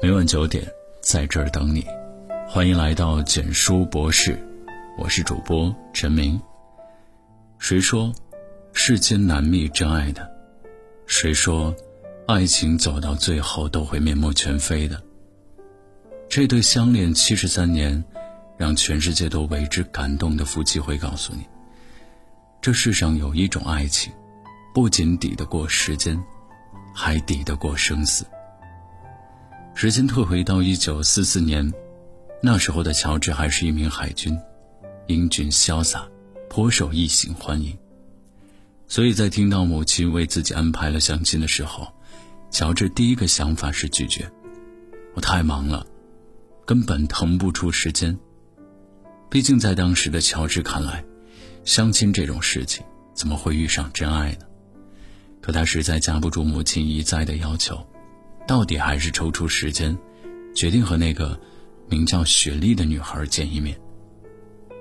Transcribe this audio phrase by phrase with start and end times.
[0.00, 0.64] 每晚九点，
[1.02, 1.84] 在这儿等你。
[2.48, 4.38] 欢迎来到简书博士，
[4.96, 6.40] 我是主播陈明。
[7.58, 8.12] 谁说
[8.72, 10.30] 世间难觅真爱的？
[11.08, 11.74] 谁说
[12.28, 15.02] 爱情走到最后都会面目全非的？
[16.28, 18.04] 这对相恋七十三年，
[18.56, 21.44] 让全世界都为之感动的夫妻会告诉你：
[22.62, 24.12] 这世上有一种爱情，
[24.72, 26.22] 不仅抵得过时间，
[26.94, 28.24] 还抵得过生死。
[29.80, 31.72] 时间退回到一九四四年，
[32.42, 34.36] 那时候的乔治还是一名海军，
[35.06, 36.04] 英俊潇洒，
[36.50, 37.78] 颇受异性欢迎。
[38.88, 41.86] 所以在听到母亲为自己安排了相亲的时候，
[42.50, 44.28] 乔治第一个想法是拒绝。
[45.14, 45.86] 我太忙了，
[46.66, 48.18] 根本腾不出时间。
[49.30, 51.04] 毕竟在当时的乔治看来，
[51.62, 52.84] 相亲这种事情
[53.14, 54.46] 怎么会遇上真爱呢？
[55.40, 57.80] 可他实在架不住母亲一再的要求。
[58.48, 59.94] 到底还是抽出时间，
[60.54, 61.38] 决定和那个
[61.86, 63.78] 名叫雪莉的女孩见一面。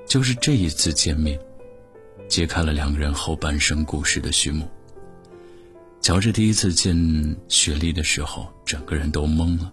[0.06, 1.38] 就是这一次见面，
[2.30, 4.66] 揭开了两个人后半生故事的序幕。
[6.00, 6.96] 乔治第一次见
[7.50, 9.70] 雪莉的时候，整个人都懵了。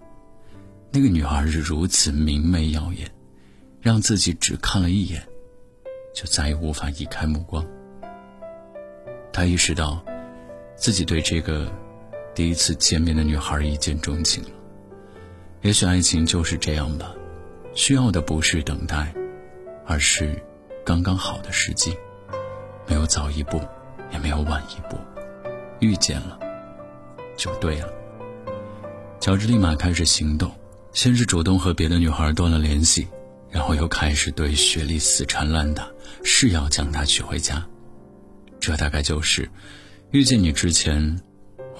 [0.91, 3.08] 那个女孩是如此明媚耀眼，
[3.80, 5.24] 让自己只看了一眼，
[6.12, 7.64] 就再也无法移开目光。
[9.32, 10.04] 他意识到，
[10.74, 11.72] 自己对这个。
[12.34, 14.50] 第一次见面的女孩一见钟情了。
[15.62, 17.14] 也许爱情就是这样吧，
[17.74, 19.14] 需要的不是等待，
[19.86, 20.42] 而是
[20.84, 21.96] 刚刚好的时机，
[22.88, 23.60] 没有早一步，
[24.12, 24.98] 也没有晚一步，
[25.78, 26.38] 遇见了，
[27.36, 27.88] 就对了。
[29.20, 30.52] 乔治立马开始行动，
[30.92, 33.06] 先是主动和别的女孩断了联系，
[33.48, 35.88] 然后又开始对雪莉死缠烂打，
[36.24, 37.64] 誓要将她娶回家。
[38.58, 39.48] 这大概就是
[40.10, 41.20] 遇见你之前。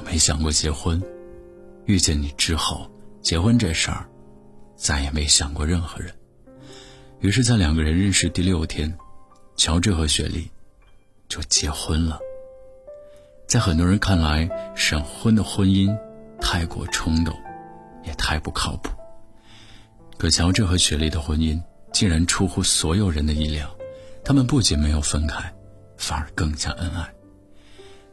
[0.05, 1.03] 没想过结婚，
[1.87, 2.89] 遇见你之后，
[3.21, 4.07] 结婚这事儿，
[4.77, 6.15] 再也没想过任何人。
[7.21, 8.97] 于是，在两个人认识第六天，
[9.57, 10.49] 乔治和雪莉
[11.29, 12.21] 就结婚了。
[13.49, 15.97] 在很多人看来，闪婚的婚姻
[16.41, 17.35] 太过冲动，
[18.05, 18.91] 也太不靠谱。
[20.17, 21.61] 可乔治和雪莉的婚姻
[21.93, 23.69] 竟然出乎所有人的意料，
[24.23, 25.53] 他们不仅没有分开，
[25.97, 27.13] 反而更加恩爱。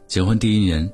[0.08, 0.92] 结婚第一年。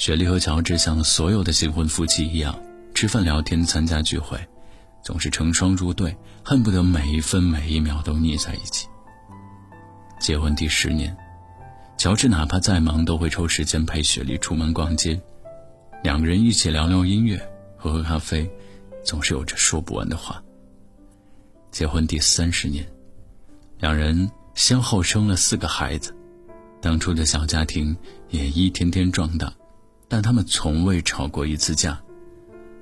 [0.00, 2.58] 雪莉和乔治像所有的新婚夫妻一样，
[2.94, 4.40] 吃饭、聊天、参加聚会，
[5.02, 8.88] 总是成双入对，恨不得每一分每一秒都腻在一起。
[10.18, 11.14] 结婚第十年，
[11.98, 15.20] 乔治哪怕再忙，都会抽时间陪雪莉出门逛街，
[16.02, 17.38] 两个人一起聊聊音乐，
[17.76, 18.50] 喝喝咖啡，
[19.04, 20.42] 总是有着说不完的话。
[21.70, 22.82] 结婚第三十年，
[23.78, 26.16] 两人先后生了四个孩子，
[26.80, 27.94] 当初的小家庭
[28.30, 29.52] 也一天天壮大。
[30.10, 32.02] 但他们从未吵过一次架，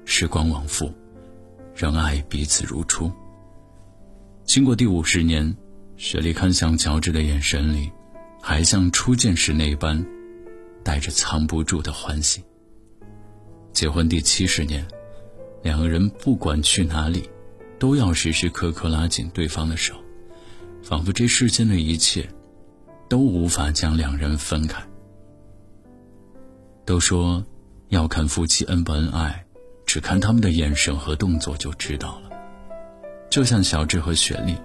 [0.06, 0.91] 时光往复，
[1.75, 3.12] 仍爱彼此如初。
[4.44, 5.55] 经过第五十年，
[5.99, 7.93] 雪莉看向乔治的眼神里，
[8.41, 10.03] 还像初见时那般，
[10.83, 12.43] 带着藏不住的欢喜。
[13.75, 14.89] 结婚第七十年，
[15.62, 17.28] 两个人不管去哪里，
[17.78, 19.95] 都要时时刻刻拉紧对方的手，
[20.83, 22.27] 仿佛这世间的一切，
[23.06, 24.83] 都无法将两人分开。
[26.88, 27.44] 都说，
[27.91, 29.44] 要看夫妻恩不恩爱，
[29.84, 32.31] 只看他们的眼神和动作就知道了。
[33.28, 34.56] 就像小智和雪莉，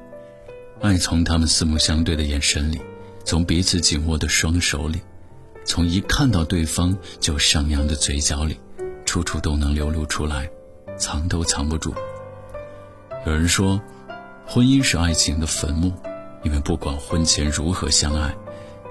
[0.80, 2.80] 爱从他们四目相对的眼神里，
[3.26, 5.02] 从彼此紧握的双手里，
[5.66, 8.58] 从一看到对方就上扬的嘴角里，
[9.04, 10.50] 处处都能流露出来，
[10.98, 11.94] 藏都藏不住。
[13.26, 13.82] 有人说，
[14.48, 15.92] 婚姻是爱情的坟墓，
[16.44, 18.34] 因为不管婚前如何相爱，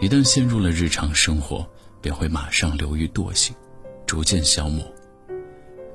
[0.02, 1.66] 一旦陷入了日常生活。
[2.02, 3.54] 便会马上流于惰性，
[4.04, 4.84] 逐渐消磨。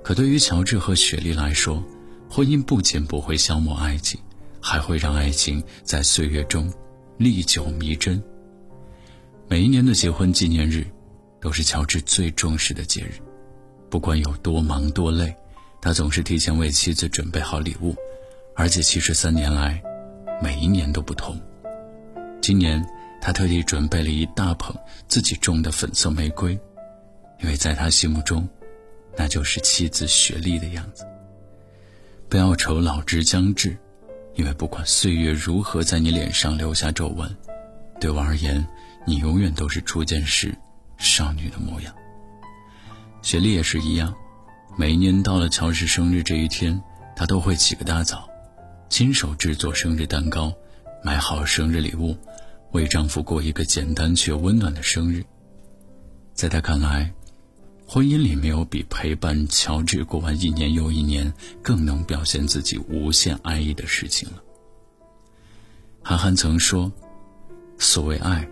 [0.02, 1.84] 可对于乔治和雪莉来说，
[2.30, 4.20] 婚姻不仅不会消磨爱情，
[4.62, 6.74] 还会让爱情在岁月中
[7.18, 8.24] 历久弥真。
[9.50, 10.88] 每一年的结婚纪念日，
[11.42, 13.12] 都是乔治最重视的节日。
[13.90, 15.36] 不管有多忙多累，
[15.82, 17.94] 他总是提前为妻子准备好礼物，
[18.56, 19.82] 而且七十三年来，
[20.42, 21.38] 每一年都不同。
[22.42, 22.84] 今年。
[23.20, 24.76] 他特地准备了一大捧
[25.08, 26.54] 自己种的粉色玫瑰，
[27.42, 28.48] 因为在他心目中，
[29.18, 31.06] 那就是妻子雪莉的样子。
[32.30, 33.78] 不要愁老之将至，
[34.36, 37.36] 因为不管岁月如何在你脸上留下皱纹，
[38.00, 38.66] 对我而言，
[39.06, 40.54] 你永远都是初见时
[40.98, 41.94] 少女的模样。
[43.22, 44.14] 雪莉也是一样，
[44.78, 46.82] 每一年到了乔治生日这一天，
[47.16, 48.30] 她都会起个大早，
[48.90, 50.54] 亲手制作生日蛋糕，
[51.04, 52.16] 买好生日礼物。
[52.72, 55.24] 为丈夫过一个简单却温暖的生日，
[56.34, 57.14] 在她看来，
[57.88, 61.32] 婚姻里没有比陪伴乔治过完一年又一年
[61.62, 64.44] 更能表现自己无限爱意的事情了。
[66.04, 66.92] 韩寒曾说
[67.80, 68.48] ：“所谓爱，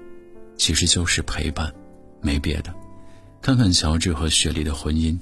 [0.58, 1.74] 其实就是陪伴，
[2.22, 2.74] 没别的。”
[3.42, 5.20] 看看乔治和雪莉的婚姻，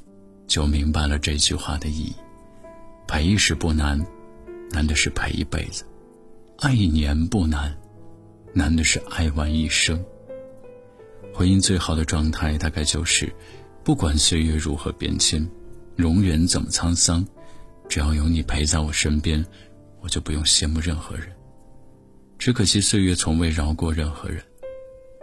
[0.48, 2.14] 就明白了这句话的意义。
[3.06, 4.00] 陪一时不难，
[4.72, 5.84] 难的是陪一辈子；
[6.60, 7.76] 爱一年不难，
[8.54, 10.04] 难的是爱完一生。
[11.34, 13.34] 婚姻最好的状态，大概就是。
[13.84, 15.46] 不管岁月如何变迁，
[15.98, 17.28] 容颜怎么沧桑，
[17.90, 19.46] 只要有你陪在我身边，
[20.00, 21.28] 我就不用羡慕任何人。
[22.38, 24.42] 只可惜岁月从未饶过任何人，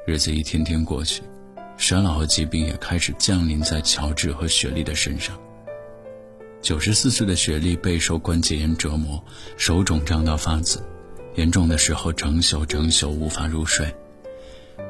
[0.06, 1.22] 日子一天天过去，
[1.78, 5.40] 衰老和疾病也开始降临在乔治和雪莉的身上。
[6.60, 9.24] 九十四岁的雪莉备受关节炎折磨，
[9.56, 10.82] 手肿胀到发紫，
[11.34, 13.94] 严重的时候整宿整宿无法入睡。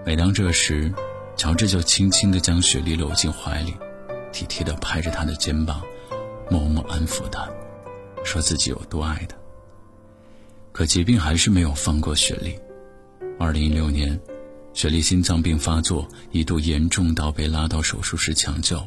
[0.04, 0.92] 每当这时，
[1.36, 3.74] 乔治就轻轻地将雪莉搂进怀里，
[4.32, 5.82] 体贴地拍着她的肩膀，
[6.50, 7.48] 默默安抚她，
[8.24, 9.36] 说自己有多爱她。
[10.72, 12.58] 可疾病还是没有放过雪莉。
[13.38, 14.18] 二零一六年，
[14.72, 18.80] 雪莉心脏病发作，一度严重到被拉到手术室抢救。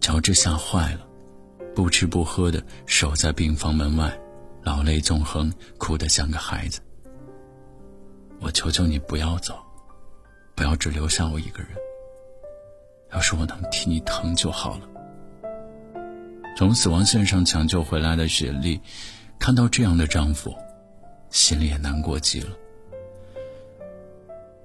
[0.00, 1.00] 乔治吓坏了，
[1.74, 4.16] 不吃不喝的守在病房门外，
[4.64, 6.80] 老泪纵横，哭得像个孩子。
[8.40, 9.58] 我求求你不要走。
[10.56, 11.70] 不要只留下我一个人。
[13.12, 14.88] 要是我能替你疼就好了。
[16.56, 18.80] 从死亡线上抢救回来的雪莉，
[19.38, 20.54] 看到这样的丈夫，
[21.30, 22.50] 心里也难过极了。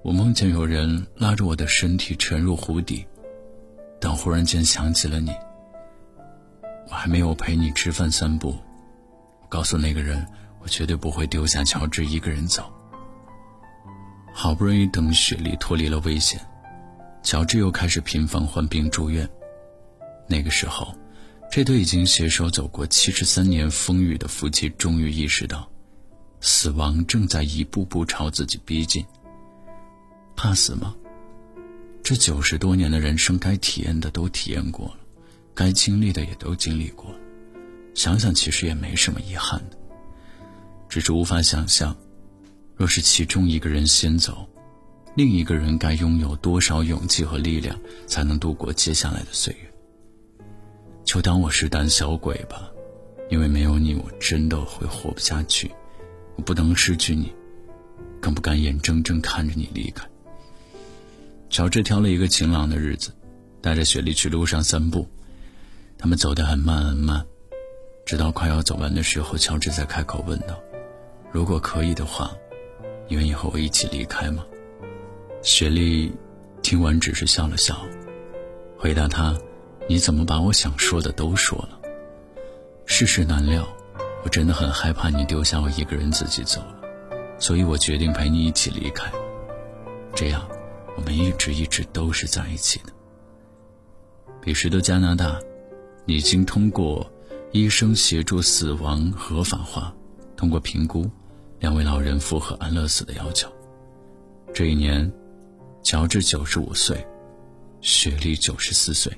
[0.02, 3.04] 我梦见有人拉着我的身体沉入湖底，
[4.00, 5.32] 但忽然间想起了你。
[6.88, 8.56] 我还没有陪你吃饭散步，
[9.50, 10.26] 告诉那个人，
[10.60, 12.72] 我绝对不会丢下乔治一个人走。
[14.32, 16.40] 好不容易等雪莉脱离了危险，
[17.22, 19.28] 乔治又开始频繁患病住院。
[20.28, 20.94] 那个时候，
[21.50, 25.68] 这对已经携手走过七十三年风雨的夫妻终于意识到，
[26.40, 29.04] 死亡正在一步步朝自己逼近。
[30.36, 30.94] 怕死吗？
[32.04, 34.96] 这九十多年的人生，该体验的都体验过了，
[35.54, 37.18] 该经历的也都经历过了。
[38.00, 39.76] 想想，其实也没什么遗憾的，
[40.88, 41.94] 只是无法想象。
[42.74, 44.48] 若是其中一个人先走，
[45.14, 50.46] 另一个人该拥有多少勇气和力量，才能度过接下来的岁月？
[51.04, 52.70] 就当我是胆小鬼吧，
[53.28, 55.70] 因为没有你，我真的会活不下去。
[56.36, 57.30] 我不能失去你，
[58.18, 60.08] 更不敢眼睁睁看着你离开。
[61.50, 63.12] 乔治挑了一个晴朗的日子，
[63.60, 65.06] 带着雪莉去路上散步。
[65.98, 67.26] 他们走得很慢很慢，
[68.10, 70.60] 直到快要走完的时候，乔治才开口问道
[71.30, 72.36] ：“如果可以的话。”
[73.06, 74.44] 你愿意和我一起离开吗？
[75.42, 76.12] 雪莉
[76.60, 77.86] 听完只是笑了笑，
[78.76, 79.38] 回答他
[79.86, 81.78] ：“你怎么把我想说的都说了？
[82.84, 83.64] 世事难料，
[84.24, 86.60] 我真的很害怕你丢下我一个人自己走，
[87.38, 89.08] 所以我决定陪你一起离开。
[90.16, 90.44] 这样，
[90.96, 92.92] 我们一直一直都是在一起的。”
[94.42, 95.38] 彼时的加拿大
[96.06, 97.08] 已经通过
[97.52, 99.92] 医生协助死亡合法化，
[100.36, 101.10] 通过评估。
[101.58, 103.52] 两位老人符合安乐死的要求。
[104.54, 105.12] 这一年，
[105.82, 107.06] 乔治九十五岁，
[107.82, 109.12] 雪莉九十四岁，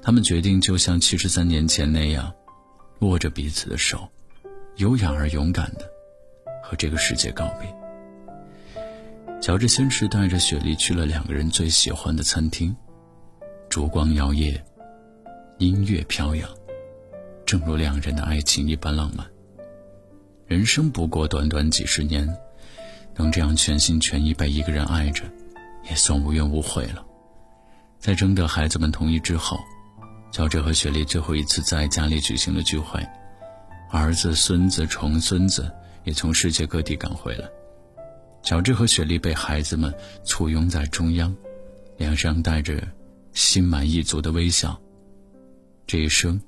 [0.00, 2.32] 他们决定就像七十三年前那样，
[3.00, 4.08] 握着彼此的手，
[4.76, 5.88] 优雅而勇敢的
[6.64, 8.82] 和这个世界告别。
[9.40, 12.74] 乔治先是带着雪莉去了两个人最喜欢的餐厅，
[13.68, 14.60] 烛光摇曳，
[15.58, 16.48] 音乐飘扬，
[17.52, 19.26] 正如两人的爱情一般浪漫。
[20.46, 22.26] 人生不过短短几十年，
[23.14, 25.24] 能这样全心全意被一个人爱着，
[25.86, 27.04] 也算无怨无悔了。
[27.98, 29.60] 在征得孩子们同意之后，
[30.30, 33.06] 乔治和雪莉最后一次在家里举行了聚会，
[33.90, 35.70] 儿子、孙子、重孙子
[36.04, 37.46] 也从世界各地赶回来。
[38.42, 39.92] 乔治和雪莉被孩子们
[40.24, 41.36] 簇拥在中央，
[41.98, 42.82] 脸上带着
[43.34, 44.80] 心满意足的微笑。
[45.86, 46.40] 这一生，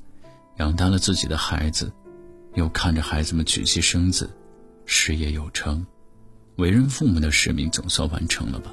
[0.56, 1.92] 养大了自己的孩子。
[2.54, 4.30] 又看着孩子们娶妻生子，
[4.87, 5.84] 事业有成，
[6.54, 8.73] 为人父母的使命总算完成了吧。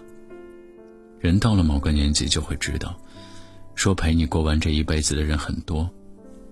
[1.19, 2.95] 人到了某个年纪就会知道，
[3.73, 5.89] 说陪你过完这一辈子的人很多，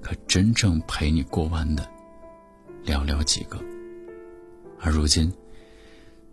[0.02, 1.88] 可真正陪你过完的，
[2.84, 3.60] 寥寥几个。
[4.80, 5.32] 而如今，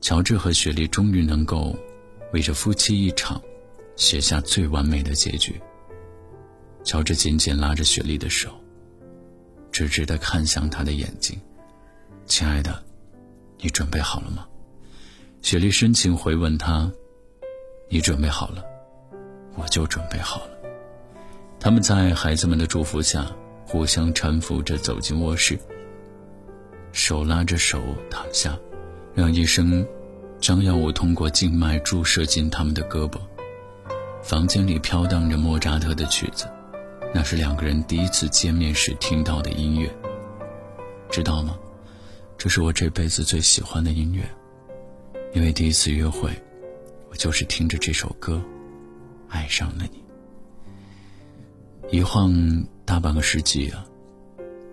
[0.00, 1.79] 乔治和雪莉终于能够
[2.33, 3.38] 为这夫妻一场，
[3.97, 5.61] 写下最完美的结局。
[6.85, 8.49] 乔治紧紧拉着雪莉的手。
[9.76, 11.38] 直直的看向他的眼睛，
[12.25, 12.83] 亲爱的，
[13.59, 14.47] 你准备好了吗？
[15.42, 16.90] 雪莉深情回问他
[17.90, 18.64] ：“你准备好了，
[19.54, 20.50] 我就准备好了。”
[21.61, 23.30] 他们在孩子们的祝福下，
[23.66, 25.59] 互相搀扶着走进卧室，
[26.92, 28.59] 手拉着手躺下，
[29.14, 29.87] 让医生
[30.40, 33.18] 将药物通过静脉注射进他们的胳膊。
[34.23, 36.49] 房间里飘荡着莫扎特的曲子，
[37.16, 39.90] 那是两个人第一次见面时听到的音乐。
[41.11, 41.58] 知道吗？
[42.37, 44.23] 这是我这辈子最喜欢的音乐，
[45.32, 46.30] 因为第一次约会，
[47.08, 48.38] 我就是听着这首歌，
[49.30, 50.04] 爱上了你。
[51.88, 52.35] 一晃
[52.85, 53.87] 大半个世纪啊，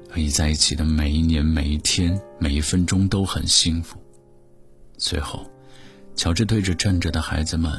[0.10, 3.98] 和你在一起的每一年、每一天、每一分钟都很幸福。
[4.98, 5.50] 最后，
[6.14, 7.72] 乔治对着站着的孩子们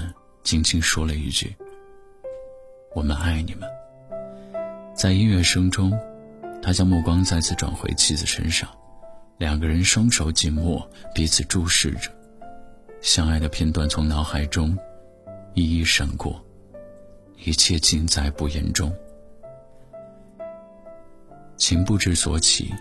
[0.42, 1.54] 轻轻说了一句
[2.97, 3.68] ：“我们爱你们。”
[4.95, 5.93] 在音乐声中，
[6.63, 8.69] 他将目光再次转回妻子身上。
[9.39, 12.09] 两个人双手紧握，彼此注视着，
[13.03, 14.79] 相爱的片段从脑海中
[15.55, 16.41] 一一闪过，
[17.45, 18.95] 一切尽在不言中。
[21.57, 22.73] 情不知所起，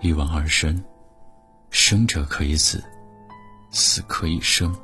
[0.00, 0.82] 一往而深，
[1.70, 2.82] 生者可以死，
[3.70, 4.74] 死可以生。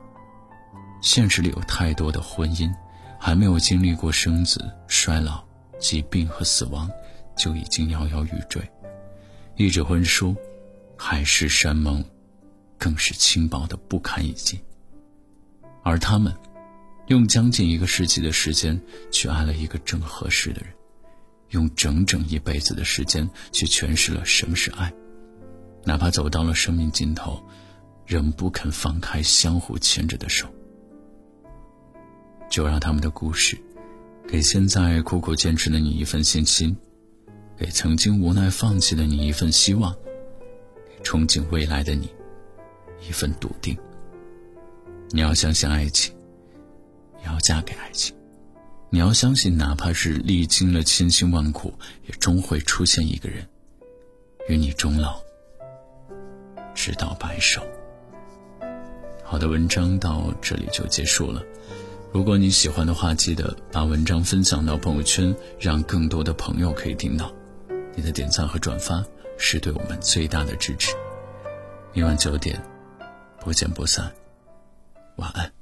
[1.03, 2.73] 现实里有太多的婚姻，
[3.19, 5.43] 还没有经历过生子、衰老、
[5.81, 6.89] 疾病和死亡，
[7.37, 8.63] 就已经摇摇欲坠。
[9.57, 10.37] 一纸婚书。
[11.03, 12.05] 海誓山盟，
[12.77, 14.61] 更是轻薄的不堪一击。
[15.83, 16.31] 而他们，
[17.07, 18.79] 用将近一个世纪的时间
[19.11, 20.71] 去爱了一个正合适的人，
[21.53, 24.93] 用整整一辈子的时间去诠释了什么是爱，
[25.85, 27.43] 哪怕走到了生命尽头，
[28.05, 30.47] 仍不肯放开相互牵着的手。
[32.51, 33.59] 就让他们的故事，
[34.29, 36.77] 给现在苦苦坚持的你一份信心，
[37.57, 39.93] 给曾经无奈放弃的你一份希望。
[40.87, 42.09] 给憧憬未来的你，
[43.09, 43.77] 一份笃定。
[45.11, 46.15] 你要相信爱情，
[47.21, 48.15] 也要嫁给爱情。
[48.91, 51.75] 你要相信，哪怕是历经了千辛万苦，
[52.07, 53.47] 也终会出现一个人，
[54.49, 55.21] 与你终老，
[56.75, 57.61] 直到白首。
[59.25, 61.43] 好的，文章到这里就结束了。
[62.12, 67.33] 如果你喜欢的话，记得把文章分享到朋友圈，让更多的朋友可以听到。
[67.95, 69.05] 你的点赞和转发。
[69.43, 70.95] 是对我们最大的支持。
[71.95, 72.62] 明晚九点，
[73.40, 74.12] 不见不散。
[75.17, 75.60] 晚安。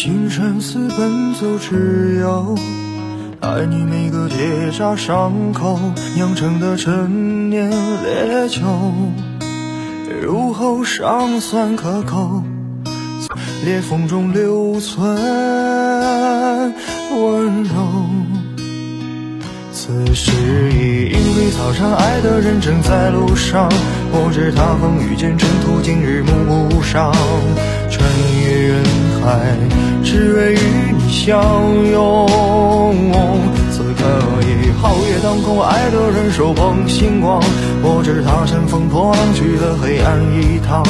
[0.00, 2.56] 星辰似奔走之友。
[3.40, 5.76] 爱你每个结痂伤口
[6.14, 8.60] 酿成的陈年烈酒，
[10.22, 12.44] 入喉尚算可口，
[13.64, 15.16] 裂缝中留存
[17.16, 17.74] 温柔。
[19.72, 20.30] 此时
[20.74, 23.68] 已莺飞草长，爱的人正在路上。
[24.12, 27.12] 我知他风雨兼程途，今日暮不赏。
[27.98, 28.08] 穿
[28.40, 28.82] 越人
[29.22, 29.28] 海，
[30.04, 30.56] 只为与
[30.96, 31.42] 你相
[31.90, 32.26] 拥。
[33.70, 34.04] 此刻
[34.42, 37.42] 已皓月当空，爱的人手捧星光。
[37.82, 40.82] 我知他乘风破浪去了黑暗一趟，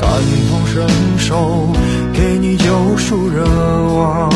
[0.00, 0.08] 感
[0.48, 0.86] 同身
[1.18, 1.68] 受，
[2.12, 3.44] 给你救赎热
[3.96, 4.30] 望。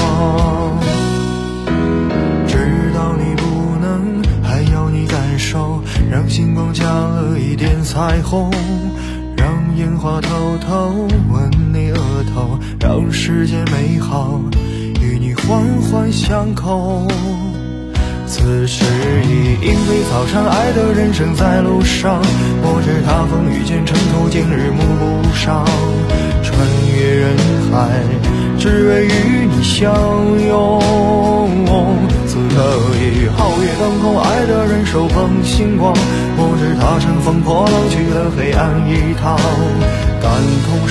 [2.46, 3.42] 知道你不
[3.80, 8.50] 能，还要你感受让星光加了一点彩虹，
[9.36, 11.50] 让烟花偷偷吻，
[13.26, 14.38] 世界美好
[15.00, 17.08] 与你环环相扣。
[18.26, 18.84] 此时
[19.24, 22.20] 已莺飞草长，爱的人正在路上。
[22.60, 25.64] 我知他风雨兼程途，经日暮不赏。
[26.42, 26.52] 穿
[26.94, 27.34] 越人
[27.72, 27.88] 海，
[28.58, 29.88] 只为与你相
[30.46, 30.78] 拥。
[32.26, 32.60] 此刻
[33.00, 35.94] 已皓月当空，爱的人手捧星光。
[36.36, 39.34] 我知他乘风破浪去了黑暗一趟，
[40.20, 40.30] 感
[40.68, 40.83] 同